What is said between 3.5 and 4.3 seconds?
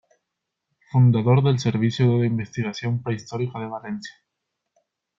de Valencia.